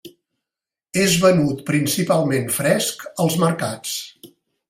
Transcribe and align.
És 1.01 1.17
venut 1.25 1.59
principalment 1.67 2.49
fresc 2.57 3.05
als 3.25 3.39
mercats. 3.47 3.95